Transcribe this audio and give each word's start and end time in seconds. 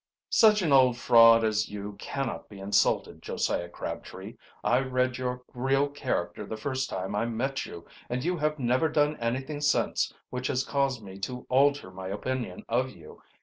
"Such 0.31 0.63
an 0.63 0.71
old 0.73 0.97
fraud 0.97 1.43
as 1.43 1.69
you 1.69 1.93
cannot 1.99 2.49
be 2.49 2.59
insulted, 2.59 3.21
Josiah 3.21 3.69
Crabtree. 3.69 4.35
I 4.63 4.79
read 4.79 5.19
your 5.19 5.43
real 5.53 5.89
character 5.89 6.43
the 6.43 6.57
first 6.57 6.89
time 6.89 7.13
I 7.13 7.27
met 7.27 7.67
you, 7.67 7.85
and 8.09 8.23
you 8.23 8.37
have 8.37 8.57
never 8.57 8.89
done 8.89 9.15
anything 9.17 9.61
since 9.61 10.11
which 10.31 10.47
has 10.47 10.63
caused 10.65 11.03
me 11.03 11.19
to 11.19 11.45
alter 11.49 11.91
my 11.91 12.07
opinion 12.07 12.65
of 12.67 12.89
you. 12.89 13.21